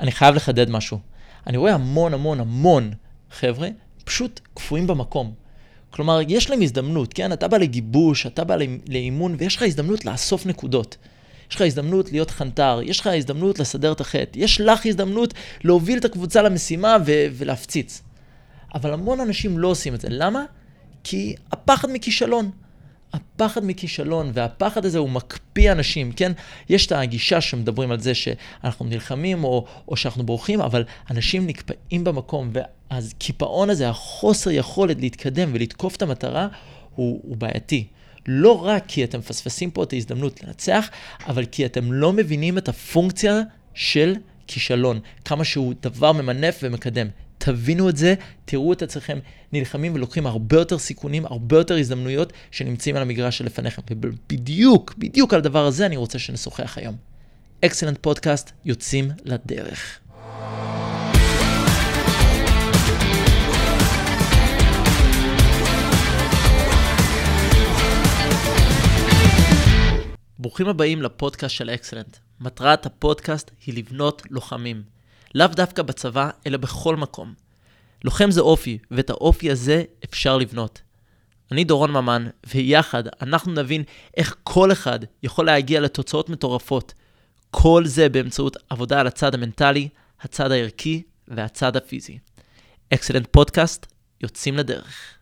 [0.00, 0.98] אני חייב לחדד משהו.
[1.46, 2.90] אני רואה המון המון המון
[3.30, 3.68] חבר'ה
[4.04, 5.34] פשוט קפואים במקום.
[5.90, 7.32] כלומר, יש להם הזדמנות, כן?
[7.32, 8.56] אתה בא לגיבוש, אתה בא
[8.88, 10.96] לאימון, ויש לך הזדמנות לאסוף נקודות.
[11.50, 15.34] יש לך הזדמנות להיות חנטר, יש לך הזדמנות לסדר את החטא, יש לך הזדמנות
[15.64, 18.02] להוביל את הקבוצה למשימה ו- ולהפציץ.
[18.74, 20.08] אבל המון אנשים לא עושים את זה.
[20.10, 20.44] למה?
[21.04, 22.50] כי הפחד מכישלון.
[23.14, 26.32] הפחד מכישלון, והפחד הזה הוא מקפיא אנשים, כן?
[26.68, 32.04] יש את הגישה שמדברים על זה שאנחנו נלחמים או, או שאנחנו בורחים, אבל אנשים נקפאים
[32.04, 36.48] במקום, ואז קיפאון הזה, החוסר יכולת להתקדם ולתקוף את המטרה,
[36.94, 37.86] הוא, הוא בעייתי.
[38.26, 40.90] לא רק כי אתם מפספסים פה את ההזדמנות לנצח,
[41.26, 43.40] אבל כי אתם לא מבינים את הפונקציה
[43.74, 44.14] של
[44.46, 47.06] כישלון, כמה שהוא דבר ממנף ומקדם.
[47.44, 49.18] תבינו את זה, תראו את עצמכם
[49.52, 53.82] נלחמים ולוקחים הרבה יותר סיכונים, הרבה יותר הזדמנויות שנמצאים על המגרש שלפניכם.
[53.90, 56.96] ובדיוק, בדיוק על הדבר הזה אני רוצה שנשוחח היום.
[57.64, 59.98] אקסלנט פודקאסט, יוצאים לדרך.
[70.38, 72.16] ברוכים הבאים לפודקאסט של אקסלנט.
[72.40, 74.82] מטרת הפודקאסט היא לבנות לוחמים.
[75.34, 77.43] לאו דווקא בצבא, אלא בכל מקום.
[78.04, 80.82] לוחם זה אופי, ואת האופי הזה אפשר לבנות.
[81.52, 83.82] אני דורון ממן, ויחד אנחנו נבין
[84.16, 86.94] איך כל אחד יכול להגיע לתוצאות מטורפות.
[87.50, 89.88] כל זה באמצעות עבודה על הצד המנטלי,
[90.20, 92.18] הצד הערכי והצד הפיזי.
[92.94, 93.86] אקסלנט פודקאסט,
[94.22, 95.18] יוצאים לדרך.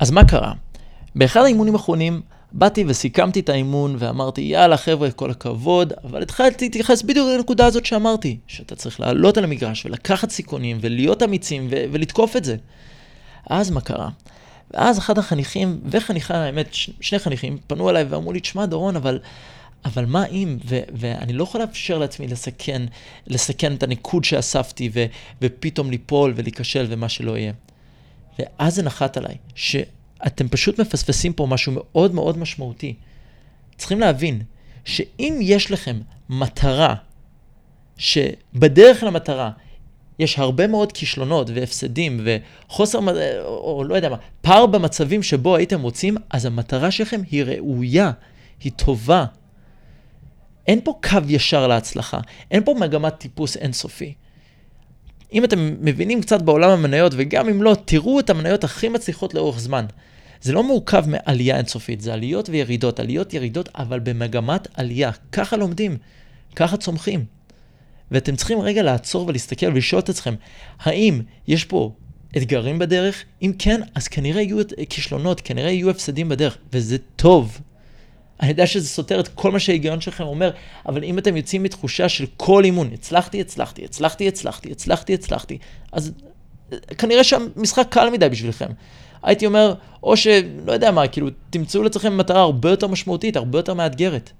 [0.00, 0.67] אז מה קרה?
[1.14, 2.20] באחד האימונים האחרונים
[2.52, 7.86] באתי וסיכמתי את האימון ואמרתי, יאללה חבר'ה, כל הכבוד, אבל התחלתי להתייחס בדיוק לנקודה הזאת
[7.86, 12.56] שאמרתי, שאתה צריך לעלות על המגרש ולקחת סיכונים ולהיות אמיצים ו- ולתקוף את זה.
[13.50, 14.08] אז מה קרה?
[14.70, 19.18] ואז אחד החניכים וחניכה, האמת, ש- שני חניכים, פנו אליי ואמרו לי, תשמע דורון, אבל...
[19.84, 22.82] אבל מה אם, ו- ואני לא יכול לאפשר לעצמי לסכן,
[23.26, 25.04] לסכן את הניקוד שאספתי, ו-
[25.42, 27.52] ופתאום ליפול ולהיכשל ומה שלא יהיה.
[28.38, 29.34] ואז זה נחת עליי,
[30.24, 32.94] שאתם פשוט מפספסים פה משהו מאוד מאוד משמעותי.
[33.76, 34.42] צריכים להבין
[34.84, 36.94] שאם יש לכם מטרה,
[37.96, 39.50] שבדרך למטרה
[40.18, 42.98] יש הרבה מאוד כישלונות והפסדים וחוסר,
[43.44, 48.10] או לא יודע מה, פער במצבים שבו הייתם רוצים, אז המטרה שלכם היא ראויה,
[48.60, 49.24] היא טובה.
[50.66, 54.14] אין פה קו ישר להצלחה, אין פה מגמת טיפוס אינסופי.
[55.32, 59.58] אם אתם מבינים קצת בעולם המניות, וגם אם לא, תראו את המניות הכי מצליחות לאורך
[59.58, 59.84] זמן.
[60.40, 65.10] זה לא מורכב מעלייה אינסופית, זה עליות וירידות, עליות ירידות, אבל במגמת עלייה.
[65.32, 65.96] ככה לומדים,
[66.56, 67.24] ככה צומחים.
[68.10, 70.34] ואתם צריכים רגע לעצור ולהסתכל ולשאול את עצמכם,
[70.80, 71.92] האם יש פה
[72.36, 73.24] אתגרים בדרך?
[73.42, 74.58] אם כן, אז כנראה יהיו
[74.88, 77.60] כישלונות, כנראה יהיו הפסדים בדרך, וזה טוב.
[78.40, 80.50] אני יודע שזה סותר את כל מה שההיגיון שלכם אומר,
[80.86, 85.58] אבל אם אתם יוצאים מתחושה של כל אימון, הצלחתי, הצלחתי, הצלחתי, הצלחתי, הצלחתי, הצלחתי,
[85.92, 86.12] אז
[86.98, 88.68] כנראה שהמשחק קל מדי בשבילכם.
[89.22, 93.74] הייתי אומר, או שלא יודע מה, כאילו, תמצאו לעצמכם מטרה הרבה יותר משמעותית, הרבה יותר
[93.74, 94.30] מאתגרת.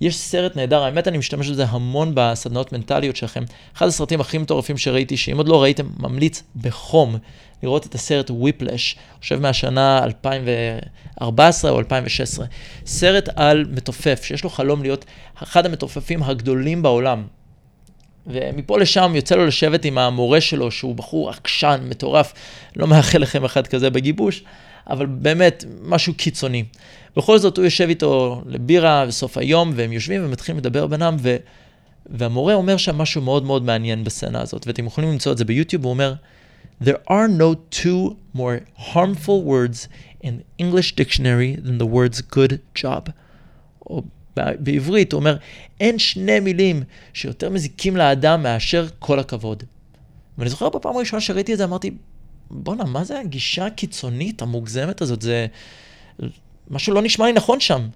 [0.00, 3.44] יש סרט נהדר, האמת אני משתמש בזה המון בסדנאות מנטליות שלכם.
[3.76, 7.16] אחד הסרטים הכי מטורפים שראיתי, שאם עוד לא ראיתם, ממליץ בחום
[7.62, 12.46] לראות את הסרט וויפלש, חושב מהשנה 2014 או 2016.
[12.86, 15.04] סרט על מתופף, שיש לו חלום להיות
[15.42, 17.26] אחד המתופפים הגדולים בעולם.
[18.26, 22.32] ומפה לשם יוצא לו לשבת עם המורה שלו, שהוא בחור עקשן, מטורף,
[22.76, 24.44] לא מאחל לכם אחד כזה בגיבוש,
[24.90, 26.64] אבל באמת, משהו קיצוני.
[27.16, 31.36] בכל זאת, הוא יושב איתו לבירה בסוף היום, והם יושבים ומתחילים לדבר בינם, ו...
[32.10, 35.84] והמורה אומר שם משהו מאוד מאוד מעניין בסצנה הזאת, ואתם יכולים למצוא את זה ביוטיוב,
[35.84, 36.14] הוא אומר,
[36.82, 38.58] There are no two more
[38.94, 39.88] harmful words
[40.22, 43.10] in English dictionary than the words good job.
[43.86, 44.02] או
[44.36, 45.36] בעברית הוא אומר,
[45.80, 46.82] אין שני מילים
[47.12, 49.62] שיותר מזיקים לאדם מאשר כל הכבוד.
[50.38, 51.90] ואני זוכר בפעם הראשונה שראיתי את זה, אמרתי,
[52.50, 55.22] בואנה, מה זה הגישה הקיצונית, המוגזמת הזאת?
[55.22, 55.46] זה...
[56.70, 57.88] משהו לא נשמע לי נכון שם.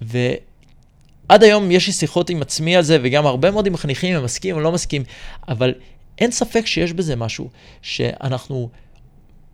[0.00, 4.24] ועד היום יש לי שיחות עם עצמי על זה, וגם הרבה מאוד עם חניכים, הם
[4.24, 5.02] מסכים או לא מסכים,
[5.48, 5.74] אבל
[6.18, 7.50] אין ספק שיש בזה משהו,
[7.82, 8.68] שאנחנו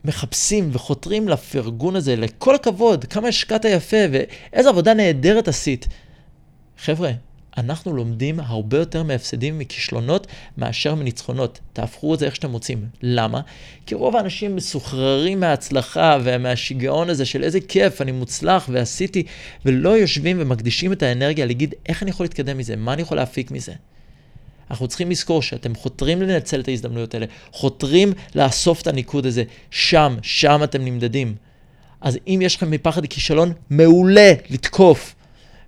[0.04, 5.86] מחפשים וחותרים לפרגון הזה, לכל הכבוד, כמה השקעת יפה ואיזה עבודה נהדרת עשית.
[6.78, 7.10] חבר'ה,
[7.56, 10.26] אנחנו לומדים הרבה יותר מהפסדים מכישלונות
[10.58, 11.60] מאשר מניצחונות.
[11.72, 12.86] תהפכו את זה איך שאתם רוצים.
[13.02, 13.40] למה?
[13.86, 19.22] כי רוב האנשים מסוחררים מההצלחה ומהשיגעון הזה של איזה כיף, אני מוצלח ועשיתי,
[19.64, 23.50] ולא יושבים ומקדישים את האנרגיה להגיד איך אני יכול להתקדם מזה, מה אני יכול להפיק
[23.50, 23.72] מזה.
[24.70, 30.16] אנחנו צריכים לזכור שאתם חותרים לנצל את ההזדמנויות האלה, חותרים לאסוף את הניקוד הזה, שם,
[30.22, 31.34] שם אתם נמדדים.
[32.00, 35.14] אז אם יש לכם מפחד לכישלון, מעולה לתקוף.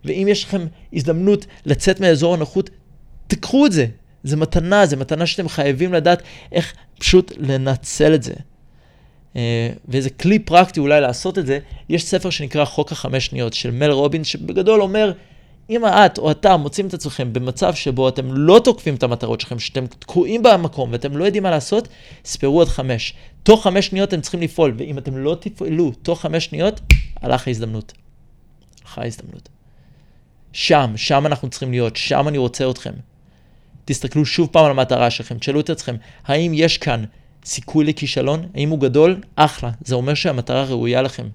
[0.07, 2.71] ואם יש לכם הזדמנות לצאת מאזור הנוחות,
[3.27, 3.87] תקחו את זה.
[4.25, 6.23] זה מתנה, זה מתנה שאתם חייבים לדעת
[6.53, 8.35] איך פשוט לנצל את זה.
[9.37, 11.59] אה, ואיזה כלי פרקטי אולי לעשות את זה,
[11.89, 15.13] יש ספר שנקרא חוק החמש שניות של מל רובין, שבגדול אומר,
[15.71, 19.59] אם את או אתה מוצאים את עצמכם במצב שבו אתם לא תוקפים את המטרות שלכם,
[19.59, 21.89] שאתם תקועים במקום ואתם לא יודעים מה לעשות,
[22.25, 23.15] ספרו עד חמש.
[23.43, 26.81] תוך חמש שניות אתם צריכים לפעול, ואם אתם לא תפעלו תוך חמש שניות,
[27.23, 27.93] הלך ההזדמנות.
[28.83, 29.56] הלכה ההזדמנות.
[30.57, 32.93] שם, שם אנחנו צריכים להיות, שם אני רוצה אתכם.
[33.85, 37.05] תסתכלו שוב פעם על המטרה שלכם, תשאלו את עצמכם, האם יש כאן
[37.45, 38.47] סיכוי לכישלון?
[38.55, 39.21] האם הוא גדול?
[39.37, 39.71] אחלה.
[39.85, 41.29] זה אומר שהמטרה ראויה לכם.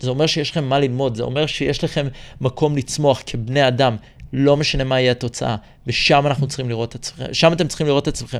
[0.00, 2.06] זה אומר שיש לכם מה ללמוד, זה אומר שיש לכם
[2.40, 3.96] מקום לצמוח כבני אדם,
[4.32, 8.02] לא משנה מה יהיה התוצאה, ושם אנחנו צריכים לראות את עצמכם, שם אתם צריכים לראות
[8.02, 8.38] את עצמכם,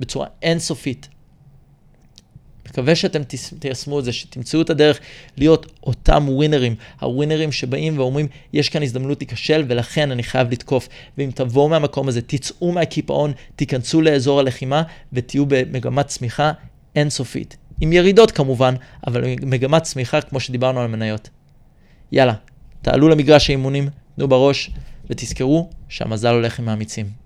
[0.00, 1.08] בצורה אינסופית.
[2.70, 3.22] מקווה שאתם
[3.58, 5.00] תיישמו את זה, שתמצאו את הדרך
[5.36, 10.88] להיות אותם ווינרים, הווינרים שבאים ואומרים, יש כאן הזדמנות להיכשל ולכן אני חייב לתקוף.
[11.18, 14.82] ואם תבואו מהמקום הזה, תצאו מהקיפאון, תיכנסו לאזור הלחימה
[15.12, 16.52] ותהיו במגמת צמיחה
[16.96, 17.56] אינסופית.
[17.80, 18.74] עם ירידות כמובן,
[19.06, 21.28] אבל מגמת צמיחה כמו שדיברנו על מניות.
[22.12, 22.34] יאללה,
[22.82, 24.70] תעלו למגרש האימונים, תנו בראש,
[25.10, 27.19] ותזכרו שהמזל הולך עם האמיצים.